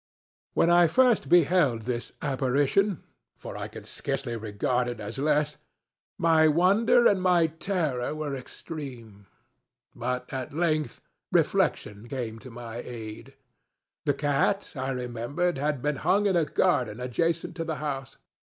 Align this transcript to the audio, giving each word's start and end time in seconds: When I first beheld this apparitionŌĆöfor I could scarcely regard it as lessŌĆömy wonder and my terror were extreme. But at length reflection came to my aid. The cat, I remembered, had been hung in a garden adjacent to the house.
When 0.55 0.71
I 0.71 0.87
first 0.87 1.29
beheld 1.29 1.83
this 1.83 2.09
apparitionŌĆöfor 2.23 3.55
I 3.55 3.67
could 3.67 3.85
scarcely 3.85 4.35
regard 4.35 4.87
it 4.87 4.99
as 4.99 5.19
lessŌĆömy 5.19 6.51
wonder 6.55 7.05
and 7.05 7.21
my 7.21 7.45
terror 7.45 8.15
were 8.15 8.35
extreme. 8.35 9.27
But 9.93 10.25
at 10.33 10.53
length 10.53 11.01
reflection 11.31 12.09
came 12.09 12.39
to 12.39 12.49
my 12.49 12.77
aid. 12.77 13.35
The 14.05 14.15
cat, 14.15 14.73
I 14.75 14.89
remembered, 14.89 15.59
had 15.59 15.83
been 15.83 15.97
hung 15.97 16.25
in 16.25 16.35
a 16.35 16.45
garden 16.45 16.99
adjacent 16.99 17.55
to 17.57 17.63
the 17.63 17.75
house. 17.75 18.17